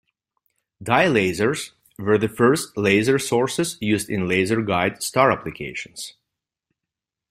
Dye 0.81 1.05
lasers 1.05 1.73
were 1.99 2.17
the 2.17 2.27
first 2.27 2.75
laser 2.75 3.19
sources 3.19 3.77
used 3.79 4.09
in 4.09 4.27
laser 4.27 4.63
guide 4.63 5.03
star 5.03 5.31
applications. 5.31 6.15